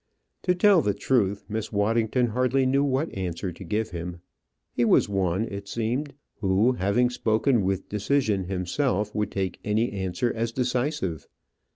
To 0.41 0.55
tell 0.55 0.81
the 0.81 0.95
truth, 0.95 1.45
Miss 1.47 1.71
Waddington 1.71 2.29
hardly 2.29 2.65
knew 2.65 2.83
what 2.83 3.15
answer 3.15 3.51
to 3.51 3.63
give 3.63 3.91
him. 3.91 4.19
He 4.73 4.83
was 4.83 5.07
one, 5.07 5.45
it 5.45 5.67
seemed, 5.67 6.15
who, 6.39 6.71
having 6.71 7.11
spoken 7.11 7.61
with 7.61 7.87
decision 7.87 8.45
himself, 8.45 9.13
would 9.13 9.29
take 9.29 9.59
any 9.63 9.91
answer 9.91 10.33
as 10.35 10.51
decisive. 10.51 11.27